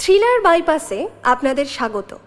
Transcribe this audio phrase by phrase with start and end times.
[0.00, 2.18] Thriller বাইপাসে আপনাদের স্বাগত।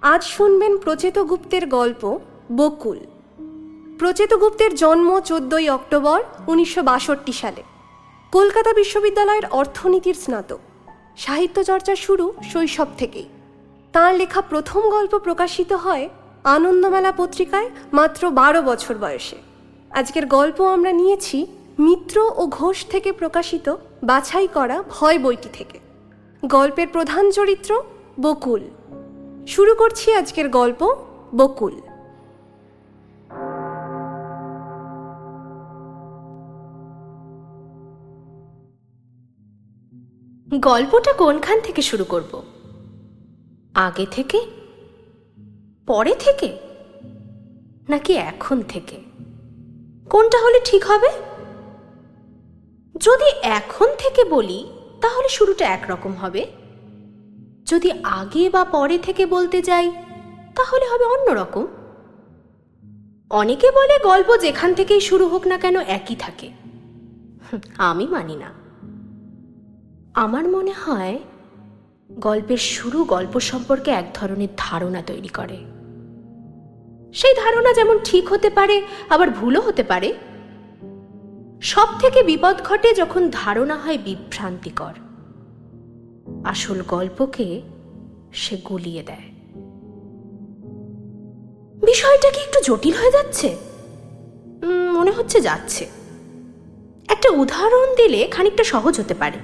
[0.00, 2.18] আজ শুনবেন প্রচেত গুপ্তের গল্প
[2.56, 2.98] বকুল।
[3.98, 7.62] প্রচেত গুপ্তের জন্ম চোদ্দই অক্টোবর উনিশশো বাষট্টি সালে।
[8.32, 10.58] কলকাতা বিশ্ববিদ্যালয়ের অর্থনীতির স্নাতক।
[11.16, 13.28] সাহিত্য চর্চা শুরু শৈশব থেকেই।
[13.92, 16.08] তাঁর লেখা প্রথম গল্প প্রকাশিত হয়
[16.44, 19.36] আনন্দমেলা পত্রিকায় মাত্র বারো বছর বয়সে।
[19.90, 21.46] আজকের গল্প আমরা নিয়েছি
[21.78, 25.89] মিত্র ও ঘোষ থেকে প্রকাশিত বাছাই করা ভয় বইটি থেকে।
[26.46, 27.82] গল্পের প্রধান চরিত্র
[28.20, 28.70] বকুল।
[29.46, 30.96] শুরু করছি আজকের গল্প
[31.36, 31.80] বকুল।
[40.58, 42.42] গল্পটা কোনখান থেকে শুরু করব?
[43.74, 44.40] আগে থেকে?
[45.86, 46.58] পরে থেকে?
[47.88, 48.96] নাকি এখন থেকে?
[50.10, 51.08] কোনটা হলে ঠিক হবে?
[52.98, 56.46] যদি এখন থেকে বলি তাহলে শুরুটা একরকম হবে।
[57.66, 59.90] যদি আগে বা পরে থেকে বলতে যাই,
[60.56, 61.66] তাহলে হবে অন্যরকম
[63.30, 66.50] অনেকে বলে গল্প যেখান থেকেই শুরু হোক না কেন একই থাকে।
[67.78, 68.50] আমি মানি না।
[70.14, 71.18] আমার মনে হয়
[72.12, 75.58] গল্পের শুরু গল্প সম্পর্কে এক ধরনের ধারণা তৈরি করে।
[77.14, 80.14] সেই ধারণা যেমন ঠিক হতে পারে, আবার ভুলও হতে পারে
[81.60, 84.92] সব থেকে বিপদ ঘটে যখন ধারণা হয় বিভ্রান্তিকর।
[86.44, 87.62] আসল গল্পকে
[88.32, 89.22] সে গুলিয়ে দেয়।
[91.80, 93.56] বিষয়টা কি একটু জটিল হয়ে যাচ্ছে?
[94.92, 95.86] মনে হচ্ছে যাচ্ছে।
[97.08, 99.38] একটা উদাহরণ দিলে খানিকটা সহজ হতে পারে।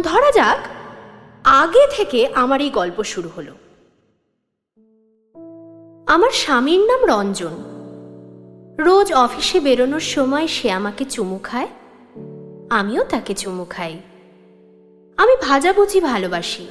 [0.00, 0.58] ধরা যাক,
[1.44, 3.52] আগে থেকে আমার এই গল্প শুরু হলো।
[6.06, 7.50] আমার স্বামীর নাম রঞ্জন।
[8.78, 11.66] রোজ অফিসে বেরোনোর সময় সে আমাকে চুমু খায়,
[12.70, 13.98] আমিও তাকে চুমু খাই।
[15.16, 16.66] আমি ভাজাভুজি ভালোবাসি।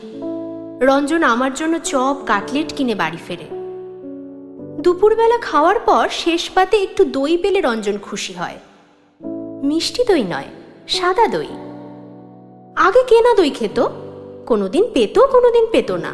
[0.81, 3.47] রঞ্জন আমার জন্য চপ, কাটলেট কিনে বাড়ি ফেরে।
[4.81, 8.57] দুপুরবেলা খাওয়ার পর শেষ পাতে একটু দই পেলে রঞ্জন খুশি হয়।
[9.63, 10.49] মিষ্টি দই নয়,
[10.87, 11.49] সাদা দই।
[12.75, 13.79] আগে কেনা দই খেত,
[14.45, 16.13] কোনোদিন পেত কোনোদিন পেত না।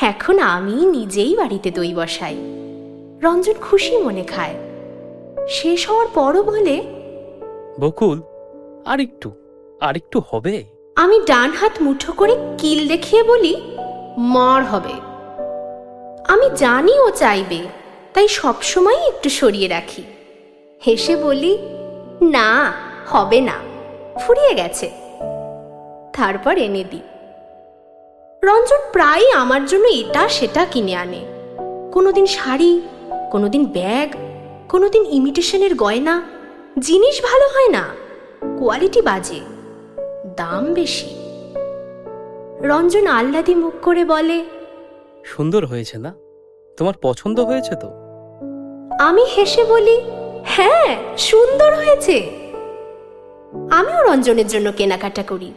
[0.00, 2.38] এখন আমি নিজেই বাড়িতে দই বসাই।
[3.22, 4.54] রঞ্জন খুশি মনে খায়।
[5.48, 6.82] শেষ হওয়ার পরও বলে
[7.80, 8.22] বকুল
[8.86, 9.30] আর একটু
[9.80, 10.64] আর একটু হবে।
[10.96, 13.56] আমি ডান হাত মুঠো করে কিল দেখিয়ে বলি
[14.16, 14.94] মার হবে।
[16.28, 17.58] আমি জানি ও চাইবে
[18.14, 20.02] তাই সবসময় একটু সরিয়ে রাখি।
[20.86, 21.58] হেসে বলি
[22.22, 22.72] না
[23.08, 23.54] হবে না
[24.20, 24.90] ফুরিয়ে গেছে।
[26.16, 27.00] তারপর এনে দিই।
[28.42, 31.20] রঞ্জন প্রায়ই আমার জন্য এটা সেটা কিনে আনে।
[31.92, 32.80] কোনোদিন শাড়ি
[33.30, 34.14] কোনোদিন ব্যাগ
[34.68, 36.22] কোনোদিন ইমিটেশনের গয়না।
[36.78, 37.94] জিনিস ভালো হয় না।
[38.58, 39.40] কোয়ালিটি বাজে।
[40.36, 41.06] দাম বেশি।
[42.60, 44.44] রঞ্জন আহ্লাদি মুখ করে বলে
[45.24, 46.14] সুন্দর হয়েছে না?
[46.76, 47.90] তোমার পছন্দ হয়েছে তো?
[48.98, 50.00] আমি হেসে বলি
[50.44, 52.30] হ্যাঁ সুন্দর হয়েছে।
[53.70, 55.52] আমিও রঞ্জনের জন্য কেনাকাটা করি।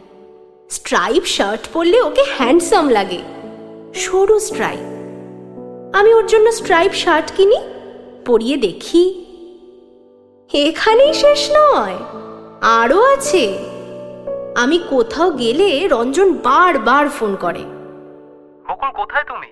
[0.70, 3.18] স্ট্রাইপ শার্ট পরলে ওকে হ্যান্ডসাম লাগে।
[3.94, 4.91] সরু স্ট্রাইপ
[5.92, 7.58] আমি ওর জন্য স্ট্রাইপ শার্ট কিনি
[8.26, 9.24] পরিয়ে দেখি।
[10.50, 11.96] এখানেই শেষ নয়
[12.60, 13.58] আরও আছে।
[14.56, 17.64] আমি কোথাও গেলে রঞ্জন বারবার ফোন করে।
[18.68, 19.46] বকুল কোথায় তুমি?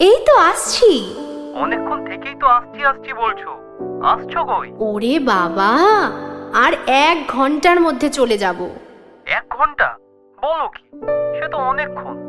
[0.00, 1.14] এই তো আসছি।
[1.54, 3.50] অনেকক্ষণ থেকেই তো আসছি আসছি বলছো।
[4.02, 4.72] আসছো কই?
[4.78, 5.72] ওরে বাবা
[6.54, 8.68] আর এক ঘণ্টার মধ্যে চলে যাব।
[9.26, 9.96] এক ঘণ্টা?
[10.38, 10.82] বলো কি?
[11.38, 12.27] সে তো অনেকক্ষণ।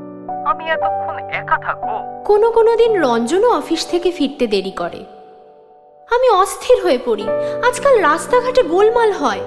[0.50, 5.06] আমি এতক্ষণ একা থাকব। কোনো কোনো দিন রঞ্জনও অফিস থেকে ফিরতে দেরি করে।
[6.10, 7.24] আমি অস্থির হয়ে পড়ি।
[7.68, 9.40] আজকাল রাস্তাঘাটে গোলমাল হয়।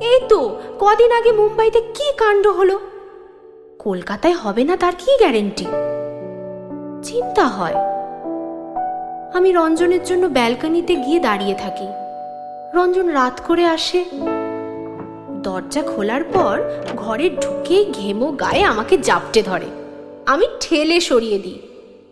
[0.00, 2.80] এই তো, কদিন আগে মুম্বাইতে কি কাণ্ড হলো?
[3.78, 5.66] কলকাতায় হবে না তার কি গ্যারেন্টি?
[7.02, 7.74] চিন্তা হয়।
[9.34, 11.86] আমি রঞ্জনের জন্য ব্যালকনিতে গিয়ে দাঁড়িয়ে থাকি।
[12.74, 14.04] রঞ্জন রাত করে আসে।
[15.42, 16.62] দরজা খোলার পর
[16.96, 19.83] ঘরে ঢুকে ঘেমো গায়ে আমাকে জাপটে ধরে।
[20.26, 21.60] আমি ঠেলে সরিয়ে দিই।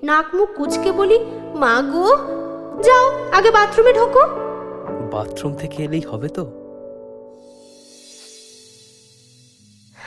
[0.03, 1.19] নাক মুখ কুচকে বলি
[1.55, 2.07] মা গো
[2.83, 4.21] যাও আগে বাথরুমে ঢোকো।
[5.11, 6.45] বাথরুম থেকে এলেই হবে তো?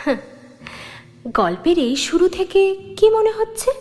[1.34, 3.72] গল্পের এই শুরু থেকে কি মনে হচ্ছে?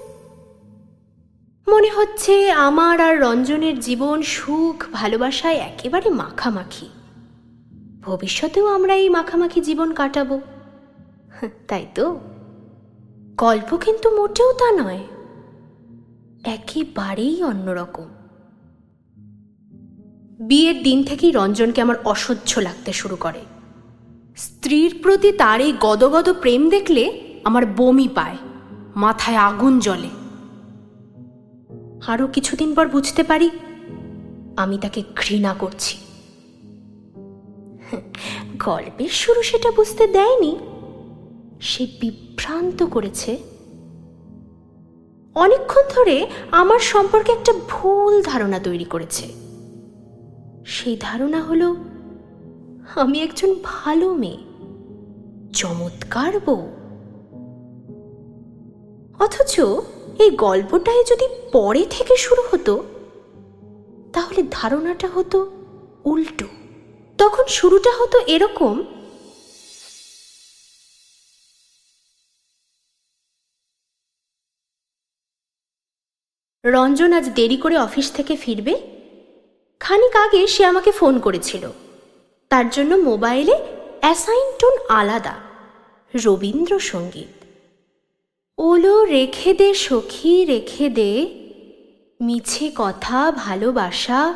[1.69, 6.89] মনে হচ্ছে আমার আর রঞ্জনের জীবন সুখ ভালোবাসায় একেবারে মাখামাখি।
[8.01, 10.41] ভবিষ্যতেও আমরা এই মাখামাখি জীবন কাটাবো।
[11.69, 12.21] তাই তো?
[13.37, 15.01] গল্প কিন্তু মোটেও তা নয়,
[16.45, 18.09] একেবারেই অন্যরকম।
[20.41, 23.41] বিয়ের দিন থেকেই রঞ্জনকে আমার অসহ্য লাগতে শুরু করে।
[24.37, 28.37] স্ত্রীর প্রতি তার এই গদগদ প্রেম দেখলে আমার বমি পায়,
[28.97, 30.09] মাথায় আগুন জ্বলে।
[32.07, 33.51] আরও কিছুদিন পর বুঝতে পারি
[34.57, 35.99] আমি তাকে ঘৃণা করছি।
[38.67, 40.57] গল্পের শুরু সেটা বুঝতে দেয়নি।
[41.61, 43.37] সে বিভ্রান্ত করেছে।
[45.35, 49.33] অনেকক্ষণ ধরে আমার সম্পর্কে একটা ভুল ধারণা তৈরি করেছে।
[50.67, 51.77] সেই ধারণা হলো,
[52.95, 54.39] আমি একজন ভালো মেয়ে,
[55.53, 56.69] চমৎকার বউ।
[59.19, 59.61] অথচ
[60.19, 62.85] এই গল্পটাই যদি পরে থেকে শুরু হতো,
[64.13, 65.51] তাহলে ধারণাটা হতো
[66.05, 66.47] উল্টো।
[67.19, 68.83] তখন শুরুটা হতো এরকম
[76.65, 78.75] রঞ্জন আজ দেরি করে অফিস থেকে ফিরবে?
[79.81, 81.71] খানিক আগে সে আমাকে ফোন করেছিল।
[82.51, 83.67] তার জন্য মোবাইলে
[84.01, 85.35] অ্যাসাইন টোন আলাদা,
[86.25, 87.45] রবীন্দ্রসঙ্গীত।
[88.59, 91.27] ওলো রেখে দে সখী, রেখে দে।
[92.21, 94.35] মিছে কথা, ভালোবাসা,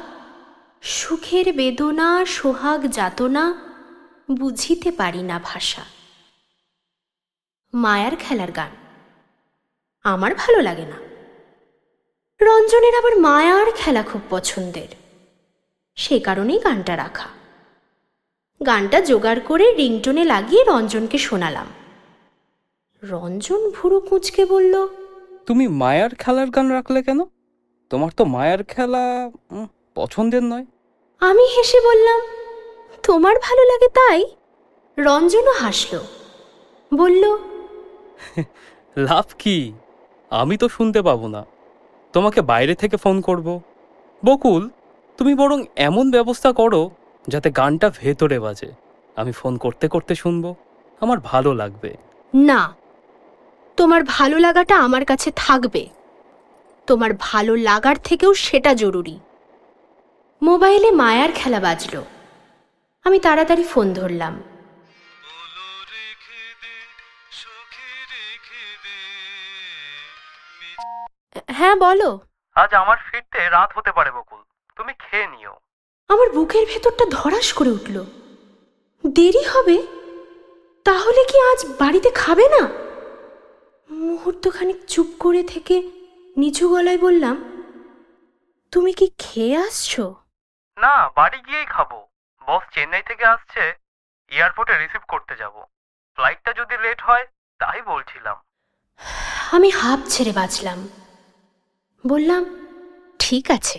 [0.83, 3.55] সুখের বেদনা, সোহাগ যাতনা,
[4.31, 5.83] বুঝিতে পারি না ভাষা।
[7.75, 8.71] মায়ার খেলার গান।
[10.03, 11.08] আমার ভালো লাগে না।
[12.41, 14.91] রঞ্জনের আবার মায়ার খেলা খুব পছন্দের।
[15.99, 17.29] সে কারণেই গানটা রাখা।
[18.61, 21.69] গানটা জোগাড় করে রিংটোনে লাগিয়ে রঞ্জনকে শোনালাম।
[23.03, 24.75] রঞ্জন ভুরু কুঁচকে বলল
[25.47, 27.21] তুমি মায়ার খেলার গান রাখলে কেন?
[27.91, 29.05] তোমার তো মায়ার খেলা
[29.95, 30.67] পছন্দের নয়।
[31.23, 32.21] আমি হেসে বললাম
[33.03, 34.21] তোমার ভালো লাগে তাই?
[34.99, 35.93] রঞ্জনও হাসল
[36.93, 37.23] বলল
[38.97, 39.59] লাভ কি?
[40.31, 41.43] আমি তো শুনতে পাবো না।
[42.19, 43.61] তোমাকে বাইরে থেকে ফোন করব।
[44.25, 44.71] বকুল,
[45.17, 46.91] তুমি বরং এমন ব্যবস্থা করো
[47.29, 48.73] যাতে গানটা ভেতরে বাজে।
[49.17, 50.55] আমি ফোন করতে করতে শুনব।
[51.01, 51.97] আমার ভালো লাগবে।
[52.35, 52.75] না,
[53.77, 55.89] তোমার ভালো লাগাটা আমার কাছে থাকবে।
[56.87, 59.19] তোমার ভালো লাগার থেকেও সেটা জরুরি।
[60.43, 62.05] মোবাইলে মায়ার খেলা বাজলো।
[63.05, 64.41] আমি তাড়াতাড়ি ফোন ধরলাম।
[71.49, 72.21] হ্যাঁ বলো।
[72.55, 74.41] আজ আমার ফিরতে রাত হতে পারে বকুল।
[74.77, 75.55] তুমি খেয়ে নিও।
[76.09, 78.05] আমার বুকের ভেতরটা ধরাস করে উঠল।
[79.07, 79.77] দেরি হবে?
[80.85, 82.63] তাহলে কি আজ বাড়িতে খাবে না?
[83.91, 85.77] মুহূর্তখানিক চুপ করে থেকে
[86.37, 87.37] নিচু গলায় বললাম
[88.73, 90.15] তুমি কি খেয়ে আসছো?
[90.79, 91.91] না বাড়ি গিয়েই খাব।
[92.49, 93.63] বস চেন্নাই থেকে আসছে
[94.31, 95.65] এয়ারপোর্টে রিসিভ করতে যাব।
[96.19, 97.27] ফ্লাইটটা যদি লেট হয়
[97.61, 98.37] তাই বলছিলাম।
[99.53, 100.89] আমি হাফ ছেড়ে বাঁচলাম।
[102.05, 102.43] বললাম
[103.19, 103.79] ঠিক আছে।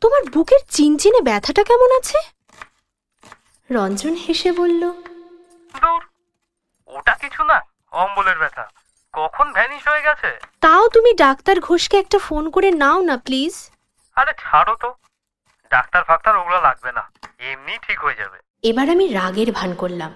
[0.00, 2.18] তোমার বুকের চিনচিনে ব্যথাটা কেমন আছে?
[3.70, 4.82] রঞ্জন হেসে বলল
[6.88, 7.58] ওটা কিছু না
[7.92, 8.64] অম্বলের ব্যথা।
[9.12, 10.30] কখন ভ্যানিশ হয়ে গেছে?
[10.60, 13.54] তাও তুমি ডাক্তার ঘোষকে একটা ফোন করে নাও না প্লিজ।
[14.16, 14.88] আরে ছাড়ো তো
[15.70, 17.04] ডাক্তার ফাক্তার ওগুলো লাগবে না
[17.38, 20.12] এমনি ঠিক হয়ে যাবে। এবার আমি রাগের ভান করলাম।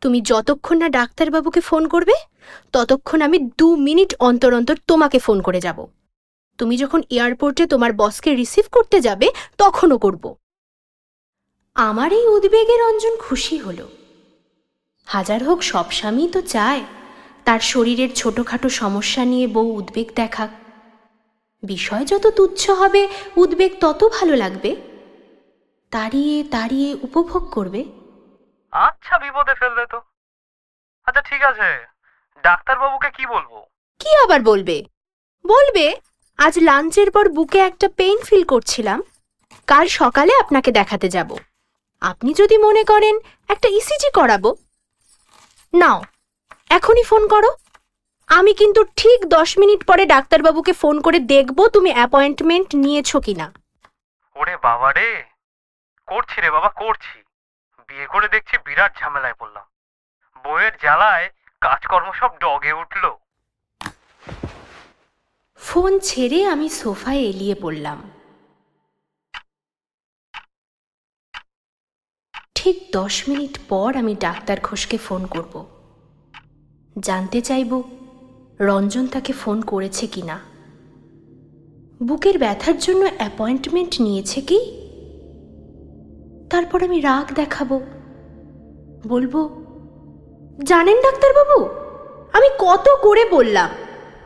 [0.00, 2.12] তুমি যতক্ষণ না ডাক্তারবাবুকে ফোন করবে,
[2.72, 5.86] ততক্ষণ আমি দু মিনিট অন্তর অন্তর তোমাকে ফোন করে যাব।
[6.58, 9.28] তুমি যখন এয়ারপোর্টে তোমার বসকে রিসিভ করতে যাবে,
[9.58, 10.34] তখনও করব।
[11.74, 13.88] আমার এই উদ্বেগের অঞ্জন খুশি হলো।
[15.06, 16.84] হাজার হোক সব স্বামী তো চায়,
[17.44, 20.50] তার শরীরের ছোটখাটো সমস্যা নিয়ে বউ উদ্বেগ দেখাক
[21.62, 24.76] বিষয় যত তুচ্ছ হবে, উদ্বেগ তত ভালো লাগবে।
[25.90, 27.84] তাড়িয়ে তাড়িয়ে উপভোগ করবে।
[28.84, 30.00] আচ্ছা বিপদে ফেললে তো।
[31.06, 31.86] আচ্ছা ঠিক আছে।
[32.44, 33.64] ডাক্তারবাবুকে কি বলব?
[33.98, 34.84] কি আবার বলবে?
[35.46, 35.96] বলবে
[36.38, 39.02] আজ লাঞ্চের পর বুকে একটা পেইন ফিল করছিলাম।
[39.66, 41.36] কাল সকালে আপনাকে দেখাতে যাব।
[42.00, 43.18] আপনি যদি মনে করেন
[43.48, 44.56] একটা ইসিজি করাবো।
[45.74, 46.02] নাও
[46.70, 47.50] এখনই ফোন করো।
[48.28, 53.52] আমি কিন্তু ঠিক দশ মিনিট পরে ডাক্তারবাবুকে ফোন করে দেখব তুমি অ্যাপয়েন্টমেন্ট নিয়েছো কিনা।
[54.34, 55.24] ওরে বাবা রে
[56.06, 57.25] করছি রে বাবা করছি।
[57.96, 59.66] বিয়ে করে দেখছি বিরাট ঝামেলায় পড়লাম।
[60.44, 61.26] বইয়ের জ্বালায়
[61.60, 63.04] কাজকর্ম সব ডগে উঠল।
[65.60, 67.98] ফোন ছেড়ে আমি সোফায় এলিয়ে পড়লাম।
[72.54, 75.54] ঠিক দশ মিনিট পর আমি ডাক্তার ঘোষকে ফোন করব।
[76.98, 77.82] জানতে চাইব,
[78.60, 80.36] রঞ্জন তাকে ফোন করেছে কিনা।
[82.02, 84.58] বুকের ব্যথার জন্য অ্যাপয়েন্টমেন্ট নিয়েছে কি?
[86.50, 87.80] তারপর আমি রাগ দেখাবো।
[89.06, 89.64] বলব,
[90.64, 91.68] জানেন ডাক্তারবাবু,
[92.32, 93.70] আমি কত করে বললাম,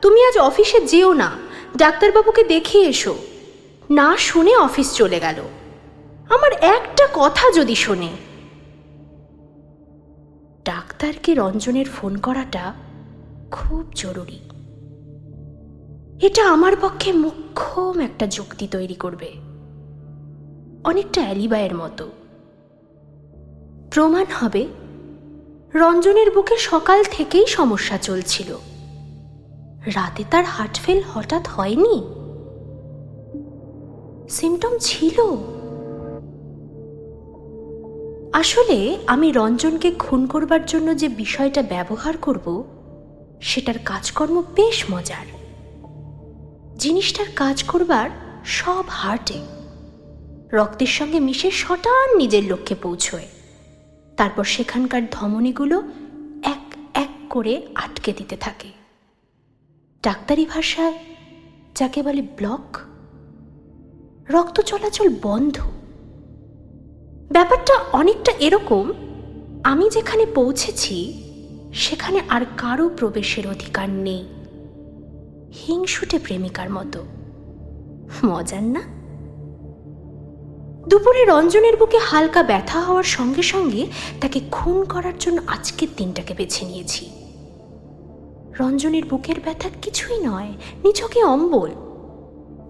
[0.03, 1.31] তুমি আজ অফিসে যেও না,
[1.77, 3.15] ডাক্তারবাবুকে দেখিয়ে এসো।
[3.91, 5.37] না শুনে অফিস চলে গেল।
[6.29, 8.09] আমার একটা কথা যদি শোনে।
[10.65, 12.75] ডাক্তারকে রঞ্জনের ফোন করাটা
[13.51, 14.41] খুব জরুরি।
[16.27, 19.50] এটা আমার পক্ষে মুখ্যম একটা যুক্তি তৈরি করবে।
[20.85, 22.11] অনেকটা অ্যালিবায়ের মতো।
[23.91, 24.67] প্রমাণ হবে,
[25.75, 28.59] রঞ্জনের বুকে সকাল থেকেই সমস্যা চলছিল।
[29.87, 32.03] রাতে তার হার্টফেল হঠাৎ হয়নি?
[34.31, 35.21] সিমটম ছিল।
[38.33, 42.65] আসলে আমি রঞ্জনকে খুন করবার জন্য যে বিষয়টা ব্যবহার করব,
[43.41, 45.27] সেটার কাজকর্ম বেশ মজার।
[46.79, 48.11] জিনিসটার কাজ করবার
[48.45, 49.60] সব হার্টে।
[50.53, 53.29] রক্তের সঙ্গে মিশে শটান নিজের লক্ষ্যে পৌঁছয়।
[54.17, 55.83] তারপর সেখানকার ধমনীগুলো
[56.43, 58.69] এক এক করে আটকে দিতে থাকে।
[60.03, 60.99] ডাক্তারি ভাষায়
[61.75, 62.79] যাকে বলে ব্লক,
[64.31, 65.59] রক্ত চলাচল বন্ধ।
[67.33, 68.93] ব্যাপারটা অনেকটা এরকম,
[69.65, 71.23] আমি যেখানে পৌঁছেছি,
[71.75, 74.27] সেখানে আর কারও প্রবেশের অধিকার নেই।
[75.67, 77.05] হিংসুটে প্রেমিকার মতো।
[78.25, 79.00] মজার না?
[80.91, 83.87] দুপুরে রঞ্জনের বুকে হালকা ব্যথা হওয়ার সঙ্গে সঙ্গে
[84.21, 87.11] তাকে খুন করার জন্য আজকের দিনটাকে বেছে নিয়েছি।
[88.61, 90.53] রঞ্জনের বুকের ব্যথা কিছুই নয়
[90.85, 91.71] নিছকে অম্বল।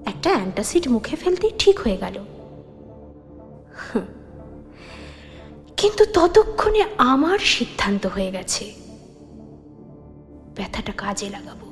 [0.07, 2.25] একটা অ্যান্টাসিড মুখে ফেলতেই ঠিক হয়ে গেল।
[5.77, 8.75] কিন্তু ততক্ষণে আমার সিদ্ধান্ত হয়ে গেছে।
[10.57, 11.67] ব্যথাটা কাজে লাগাবো।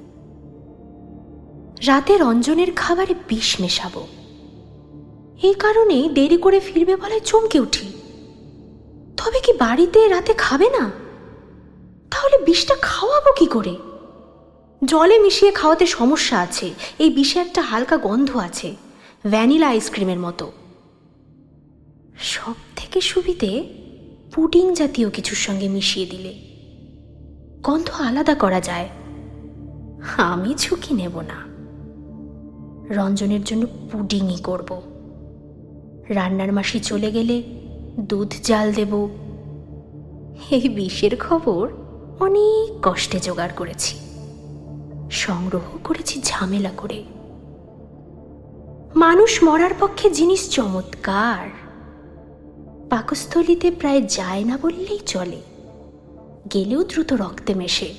[1.87, 4.07] রাতে রঞ্জনের খাবারে বিষ মেশাবো।
[5.43, 7.93] এই কারণেই দেরি করে ফিরবে বলে চমকে উঠি।
[9.17, 10.91] তবে কি বাড়িতে রাতে খাবে না?
[12.11, 13.77] তাহলে বিষটা খাওয়াবো কি করে?
[14.85, 18.77] জলে মিশিয়ে খাওয়াতে সমস্যা আছে, এই বিষে একটা হালকা গন্ধ আছে,
[19.31, 20.53] ভ্যানিলা আইসক্রিমের মতো।
[22.19, 23.75] সব থেকে সুবিধে
[24.35, 26.35] পুডিং জাতীয় কিছুর সঙ্গে মিশিয়ে দিলে।
[27.63, 28.89] গন্ধ আলাদা করা যায়।
[30.17, 31.49] আমি ঝুঁকি নেব না।
[32.95, 34.98] রঞ্জনের জন্য পুডিংই করব।
[36.09, 37.43] রান্নার মাসি চলে গেলে
[38.01, 39.09] দুধ জাল দেব।
[40.51, 41.71] এই বিষের খবর
[42.21, 43.99] অনেক কষ্টে জোগাড় করেছি।
[45.11, 47.05] সংগ্রহ করেছি ঝামেলা করে।
[48.97, 51.49] মানুষ মরার পক্ষে জিনিস চমৎকার।
[52.91, 55.43] পাকস্থলিতে প্রায় যায় না বললেই চলে।
[56.55, 57.95] গেলেও দ্রুত রক্তে মেশে।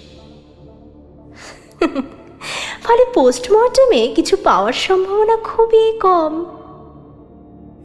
[2.84, 6.59] ফলে পোস্টমর্টমে কিছু পাওয়ার সম্ভাবনা খুবই কম।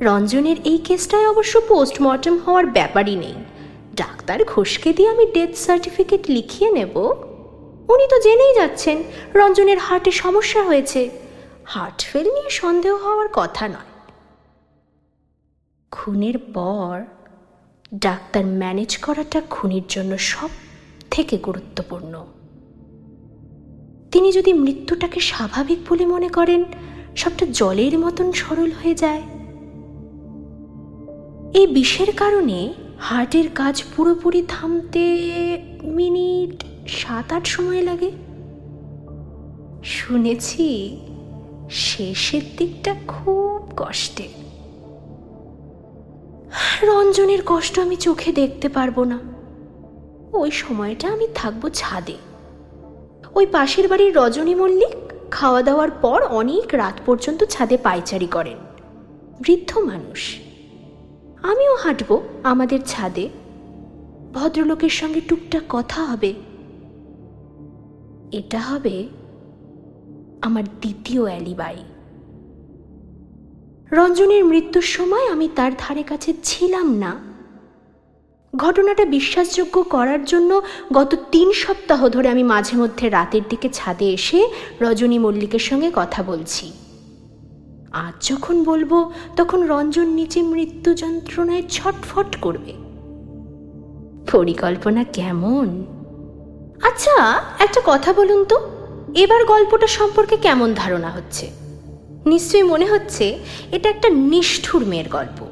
[0.00, 3.34] রঞ্জনের এই কেসটায় অবশ্য পোস্টমর্টম হওয়ার ব্যাপারই নেই।
[3.96, 6.96] ডাক্তার ঘোষকে দিয়ে আমি ডেথ সার্টিফিকেট লিখিয়ে নেব।
[7.88, 9.02] উনি তো জেনেই যাচ্ছেন,
[9.34, 11.10] রঞ্জনের হার্টে সমস্যা হয়েছে।
[11.64, 13.92] হার্ট ফেল নিয়ে সন্দেহ হওয়ার কথা নয়।
[15.90, 17.04] খুনের পর
[17.94, 20.48] ডাক্তার ম্যানেজ করাটা খুনির জন্য সব
[21.10, 22.26] থেকে গুরুত্বপূর্ণ।
[24.12, 26.64] তিনি যদি মৃত্যুটাকে স্বাভাবিক বলে মনে করেন,
[27.16, 29.22] সবটা জলের মতন সরল হয়ে যায়।
[31.54, 35.06] এই বিষের কারণে হার্টের কাজ পুরোপুরি থামতে
[35.82, 38.10] মিনিট সাত আট সময় লাগে।
[39.84, 40.98] শুনেছি
[41.70, 44.28] শেষের দিকটা খুব কষ্টে।
[46.82, 49.18] রঞ্জনের কষ্ট আমি চোখে দেখতে পারব না।
[50.32, 52.16] ওই সময়টা আমি থাকব ছাদে।
[53.34, 58.56] ওই পাশের বাড়ির রজনী মল্লিক খাওয়া দাওয়ার পর অনেক রাত পর্যন্ত ছাদে পায়চারি করেন।
[59.40, 60.36] বৃদ্ধ মানুষ।
[61.44, 63.28] আমিও হাঁটবো আমাদের ছাদে।
[64.32, 66.34] ভদ্রলোকের সঙ্গে টুকটাক কথা হবে।
[68.32, 69.08] এটা হবে
[70.42, 71.76] আমার দ্বিতীয় অ্যালিবাই।
[73.92, 77.12] রঞ্জনের মৃত্যুর সময় আমি তার ধারে কাছে ছিলাম না।
[78.56, 84.48] ঘটনাটা বিশ্বাসযোগ্য করার জন্য গত তিন সপ্তাহ ধরে আমি মাঝে মধ্যে রাতের দিকে ছাদে এসে
[84.80, 86.72] রজনী মল্লিকের সঙ্গে কথা বলছি।
[87.94, 92.72] আজ যখন বলব, তখন রঞ্জন নিচে মৃত্যু যন্ত্রণায় ছটফট করবে।
[94.32, 95.86] পরিকল্পনা কেমন?
[96.82, 98.60] আচ্ছা একটা কথা বলুন তো।
[99.14, 101.50] এবার গল্পটা সম্পর্কে কেমন ধারণা হচ্ছে?
[102.26, 103.38] নিশ্চয়ই মনে হচ্ছে
[103.72, 105.46] এটা একটা নিষ্ঠুর মেয়ের গল্প।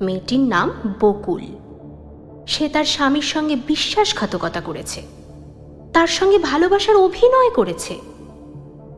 [0.00, 0.70] মেয়েটির নাম
[1.00, 1.42] বকুল।
[2.46, 5.02] সে তার স্বামীর সঙ্গে বিশ্বাসঘাতকতা করেছে।
[5.92, 8.09] তার সঙ্গে ভালোবাসার অভিনয় করেছে।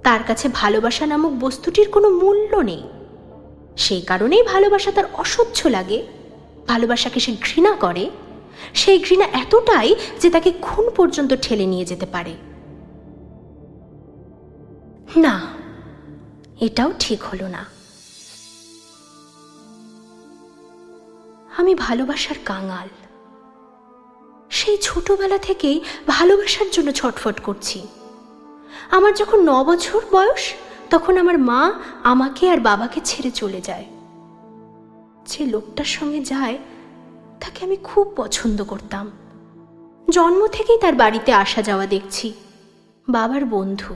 [0.03, 2.83] তার কাছে ভালোবাসা নামক বস্তুটির কোনো মূল্য নেই।
[3.77, 6.07] সেই কারণেই ভালোবাসা তার অসহ্য লাগে।
[6.69, 8.11] ভালোবাসাকে সে ঘৃণা করে।
[8.75, 12.35] সেই ঘৃণা এতটাই যে তাকে খুন পর্যন্ত ঠেলে নিয়ে যেতে পারে।
[15.17, 15.41] না,
[16.61, 17.67] এটাও ঠিক হলো না।
[21.57, 22.89] আমি ভালোবাসার কাঙাল।
[24.51, 27.87] সেই ছোটবেলা থেকেই ভালোবাসার জন্য ছটফট করছি।
[28.93, 30.55] আমার যখন ন বছর বয়স,
[30.91, 31.73] তখন আমার মা
[32.03, 33.85] আমাকে আর বাবাকে ছেড়ে চলে যায়।
[35.27, 36.59] যে লোকটার সঙ্গে যায়,
[37.41, 39.11] তাকে আমি খুব পছন্দ করতাম।
[40.11, 42.33] জন্ম থেকেই তার বাড়িতে আসা যাওয়া দেখছি,
[43.09, 43.95] বাবার বন্ধু।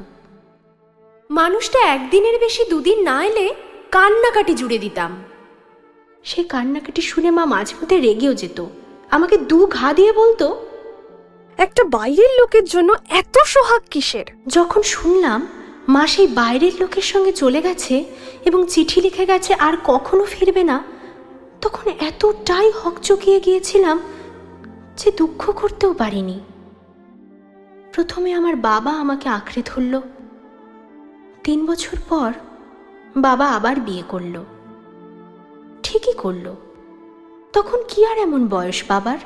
[1.31, 3.55] মানুষটা একদিনের বেশি দুদিন না এলে
[3.91, 5.17] কান্নাকাটি জুড়ে দিতাম।
[6.25, 8.67] সে কান্নাকাটি শুনে মা মাঝে মধ্যে রেগেও যেত।
[9.11, 10.66] আমাকে দু ঘা দিয়ে বলতো
[11.59, 14.25] একটা বাইরের লোকের জন্য এত সোহাগ কিসের?
[14.47, 15.47] যখন শুনলাম,
[15.89, 18.05] মা সেই বাইরের লোকের সঙ্গে চলে গেছে
[18.45, 20.85] এবং চিঠি লিখে গেছে আর কখনো ফিরবে না,
[21.63, 24.01] তখন এতটাই হকচকিয়ে গিয়েছিলাম
[24.97, 26.41] যে দুঃখ করতেও পারিনি।
[27.93, 30.01] প্রথমে আমার বাবা আমাকে আঁকড়ে ধরল।
[31.45, 32.33] তিন বছর পর
[33.17, 34.45] বাবা আবার বিয়ে করল।
[35.83, 36.55] ঠিকই করল।
[37.53, 39.19] তখন কি আর এমন বয়স বাবার?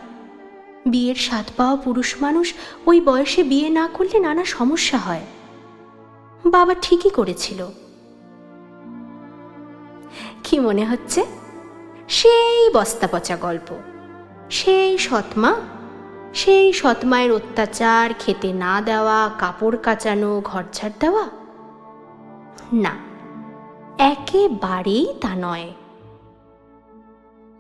[0.87, 2.55] বিয়ের স্বাদ পাওয়া পুরুষ মানুষ
[2.87, 5.27] ওই বয়সে বিয়ে না করলে নানা সমস্যা হয়।
[6.47, 7.67] বাবা ঠিকই করেছিল।
[10.45, 11.25] কি মনে হচ্ছে?
[12.09, 13.77] সেই বস্তা পচা গল্প।
[14.51, 15.55] সেই সৎমা।
[16.35, 21.29] সেই সৎমায়ের অত্যাচার, খেতে না দেওয়া, কাপড় কাচানো, ঘর ঘরঝাড় দেওয়া?
[22.73, 22.97] না,
[23.99, 25.73] একেবারেই তা নয়।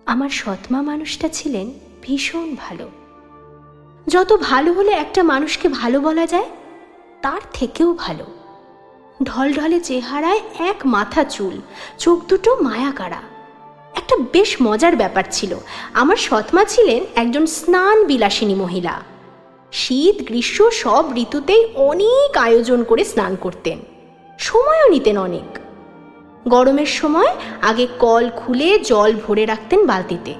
[0.06, 1.72] আমার সৎমা মানুষটা ছিলেন
[2.02, 2.90] ভীষণ ভালো।
[4.08, 6.48] যত ভালো হলে একটা মানুষকে ভালো বলা যায়,
[7.22, 8.24] তার থেকেও ভালো।
[9.22, 11.60] ঢলঢলে চেহারায় এক মাথা চুল,
[11.98, 13.20] চোখ দুটো মায়াকাড়া।
[13.94, 15.56] একটা বেশ মজার ব্যাপার ছিল,
[15.94, 19.00] আমার সৎমা ছিলেন একজন স্নান বিলাসিনী মহিলা।
[19.72, 23.78] শীত, গ্রীষ্ম সব ঋতুতেই অনেক আয়োজন করে স্নান করতেন,
[24.38, 25.58] সময়ও নিতেন অনেক।
[26.48, 30.34] গরমের সময় আগে কল খুলে জল ভরে রাখতেন বালতিতে।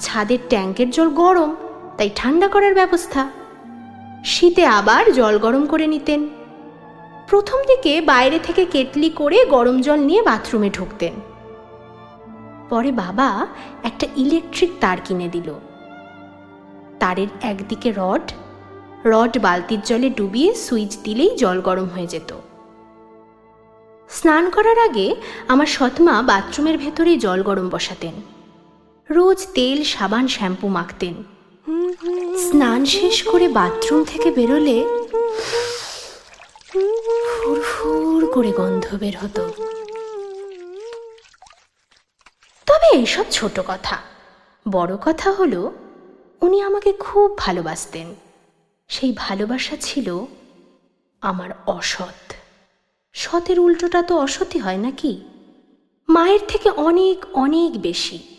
[0.00, 1.56] ছাদের ট্যাঙ্কের জল গরম
[1.96, 3.30] তাই ঠান্ডা করার ব্যবস্থা।
[4.24, 6.28] শীতে আবার জল গরম করে নিতেন।
[7.28, 11.12] প্রথম দিকে বাইরে থেকে কেটলি করে গরম জল নিয়ে বাথরুমে ঢুকতেন।
[12.70, 13.46] পরে বাবা
[13.84, 15.54] একটা ইলেকট্রিক তার কিনে দিল।
[16.98, 18.32] তারের একদিকে রড
[19.04, 22.34] রড বালতির জলে ডুবিয়ে সুইচ দিলেই জল গরম হয়ে যেত।
[24.08, 25.16] স্নান করার আগে
[25.48, 28.12] আমার সৎমা বাথরুমের ভেতরেই জল গরম বসাতেন।
[29.10, 31.35] রোজ তেল, সাবান, শ্যাম্পু মাখতেন।
[32.38, 34.84] স্নান শেষ করে বাথরুম থেকে বেরোলে
[37.26, 39.48] ফুরফুর করে গন্ধ বের হতো।
[42.66, 43.98] তবে এইসব ছোট কথা।
[44.68, 45.72] বড় কথা হলো,
[46.40, 48.14] উনি আমাকে খুব ভালোবাসতেন।
[48.88, 50.24] সেই ভালোবাসা ছিল
[51.20, 52.32] আমার অসৎ।
[53.12, 55.20] সতের উল্টোটা তো অসতই হয় নাকি?
[56.08, 58.35] মায়ের থেকে অনেক অনেক বেশি।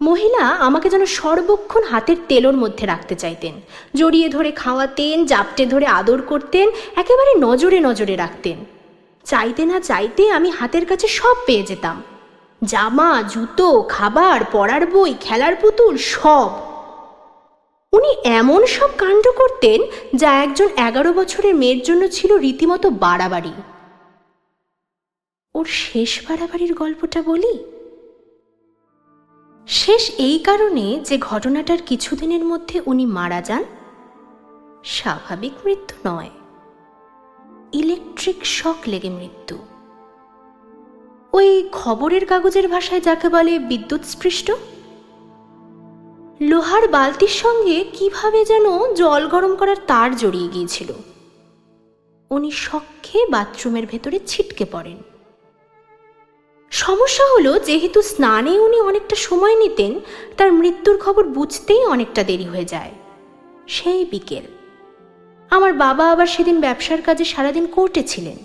[0.00, 3.60] মহিলা আমাকে যেন সর্বক্ষণ হাতের তেলোর মধ্যে রাখতে চাইতেন।
[3.94, 8.64] জড়িয়ে ধরে খাওয়াতেন, জাপটে ধরে আদর করতেন, একেবারে নজরে নজরে রাখতেন।
[9.24, 12.02] চাইতে না চাইতে আমি হাতের কাছে সব পেয়ে যেতাম।
[12.64, 16.50] জামা, জুতো, খাবার, পড়ার বই, খেলার পুতুল, সব।
[17.92, 19.80] উনি এমন সব কাণ্ড করতেন
[20.14, 23.52] যা একজন এগারো বছরের মেয়ের জন্য ছিল রীতিমতো বাড়াবাড়ি।
[25.54, 27.75] ওর শেষ বাড়াবাড়ির গল্পটা বলি?
[29.66, 33.64] শেষ এই কারণে যে ঘটনাটার কিছুদিনের মধ্যে উনি মারা যান,
[34.84, 36.30] স্বাভাবিক মৃত্যু নয়।
[37.72, 39.58] ইলেকট্রিক শক লেগে মৃত্যু।
[41.32, 44.50] ওই খবরের কাগজের ভাষায় যাকে বলে বিদ্যুৎ স্পৃষ্ট?
[46.40, 50.92] লোহার বালতির সঙ্গে কীভাবে যেন জল গরম করার তার জড়িয়ে গিয়েছিল।
[52.30, 55.15] উনি শখে বাথরুমের ভেতরে ছিটকে পড়েন।
[56.70, 60.00] সমস্যা হলো, যেহেতু স্নানে উনি অনেকটা সময় নিতেন,
[60.36, 62.92] তার মৃত্যুর খবর বুঝতেই অনেকটা দেরি হয়ে যায়।
[63.66, 64.44] সেই বিকেল।
[65.50, 68.36] আমার বাবা আবার সেদিন ব্যবসার কাজে সারাদিন কোর্টে ছিলেন।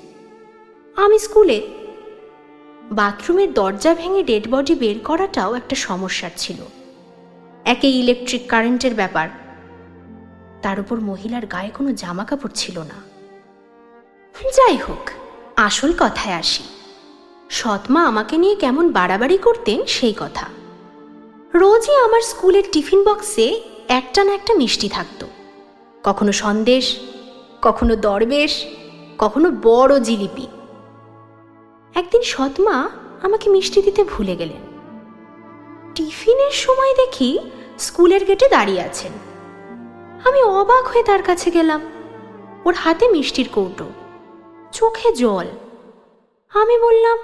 [0.95, 1.67] আমি স্কুলে।
[2.91, 6.57] বাথরুমের দরজা ভেঙে ডেড বডি বের করাটাও একটা সমস্যার ছিল।
[7.65, 9.29] একে ইলেকট্রিক কারেন্টের ব্যাপার।
[10.61, 13.11] তার উপর মহিলার গায়ে কোনো জামা কাপড় ছিল না।
[14.43, 15.09] যাই হোক,
[15.55, 16.63] আসল কথায় আসি।
[17.51, 20.47] সৎমা আমাকে নিয়ে কেমন বাড়াবাড়ি করতেন সেই কথা।
[21.53, 25.27] রোজই আমার স্কুলের টিফিন বক্সে একটা না একটা মিষ্টি থাকতো।
[26.03, 26.99] কখনো সন্দেশ,
[27.61, 28.65] কখনো দরবেশ,
[29.17, 30.47] কখনো বড় জিলিপি।
[31.95, 32.89] একদিন সৎমা
[33.21, 34.61] আমাকে মিষ্টি দিতে ভুলে গেলেন।
[35.95, 37.39] টিফিনের সময় দেখি
[37.79, 39.11] স্কুলের গেটে দাঁড়িয়ে আছেন।
[40.25, 41.81] আমি অবাক হয়ে তার কাছে গেলাম।
[42.65, 43.85] ওর হাতে মিষ্টির কৌটো।
[44.71, 45.45] চোখে জল।
[46.53, 47.17] আমি বললাম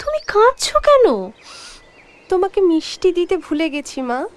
[0.00, 1.30] তুমি কাঁদছো কেন?
[2.28, 4.28] তোমাকে মিষ্টি দিতে ভুলে গেছি মা।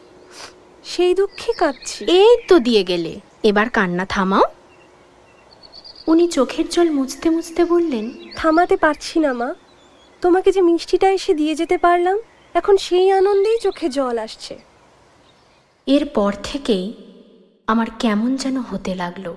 [0.84, 4.44] সেই দুঃখে কাঁদছি। এই তো দিয়ে গেলে। এবার কান্না থামাও।
[6.08, 9.56] উনি চোখের জল মুছতে মুছতে বললেন থামাতে পারছি না মা।
[10.22, 12.18] তোমাকে যে মিষ্টিটা এসে দিয়ে যেতে পারলাম
[12.56, 14.60] এখন সেই আনন্দেই চোখে জল আসছে।
[15.88, 16.94] এরপর থেকেই
[17.68, 19.34] আমার কেমন যেন হতে লাগল।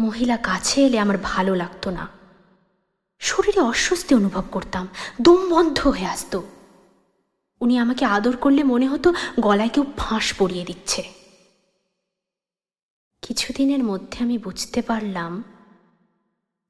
[0.00, 2.21] মহিলা কাছে এলে আমার ভালো লাগতো না।
[3.22, 4.88] শরীরে অস্বস্তি অনুভব করতাম,
[5.20, 6.42] দম বন্ধ হয়ে আসতো।
[7.60, 11.02] উনি আমাকে আদর করলে মনে হতো গলায় কেউ ফাঁস পরিয়ে দিচ্ছে।
[13.22, 15.44] কিছুদিনের মধ্যে আমি বুঝতে পারলাম,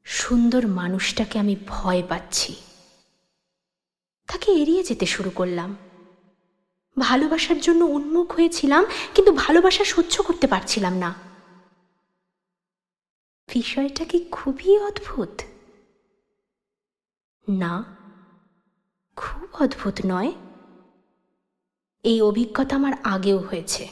[0.05, 2.55] সুন্দর মানুষটাকে আমি ভয় পাচ্ছি।
[4.29, 5.77] তাকে এড়িয়ে যেতে শুরু করলাম।
[6.99, 8.85] ভালোবাসার জন্য উন্মুখ হয়েছিলাম,
[9.15, 11.15] কিন্তু ভালোবাসা সহ্য করতে পারছিলাম না।
[13.49, 15.43] বিষয়টা কি খুবই অদ্ভুত?
[17.49, 17.85] না,
[19.17, 20.33] খুব অদ্ভুত নয়?
[22.03, 23.89] এই অভিজ্ঞতা আমার আগেও হয়েছে।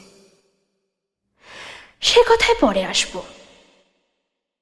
[2.00, 3.22] সে কথায় পরে আসব।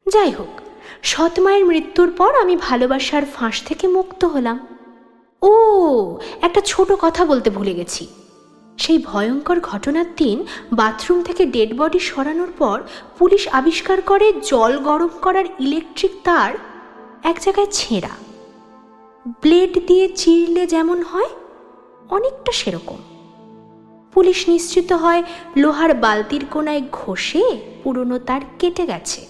[0.08, 0.60] যাই হোক,
[1.02, 4.66] সৎ মায়ের মৃত্যুর পর আমি ভালোবাসার ফাঁস থেকে মুক্ত হলাম।
[5.42, 5.52] ও,
[6.42, 8.06] একটা ছোট কথা বলতে ভুলে গেছি।
[8.78, 12.82] সেই ভয়ঙ্কর ঘটনার দিন বাথরুম থেকে ডেড বডি সরানোর পর
[13.18, 16.54] পুলিশ আবিষ্কার করে জল গরম করার ইলেকট্রিক তার
[17.22, 18.27] এক জায়গায় ছেঁড়া।
[19.42, 21.30] ব্লেড দিয়ে চিরলে যেমন হয়
[22.08, 22.96] অনেকটা সেরকম।
[24.12, 25.22] পুলিশ নিশ্চিত হয়
[25.56, 27.44] লোহার বালতির কোনায় ঘষে
[27.82, 29.26] পুরনো তার কেটে গেছে।